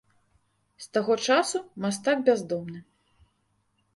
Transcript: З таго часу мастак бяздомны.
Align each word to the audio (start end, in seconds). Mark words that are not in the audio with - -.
З 0.85 0.87
таго 0.95 1.13
часу 1.33 1.57
мастак 1.85 2.17
бяздомны. 2.29 2.79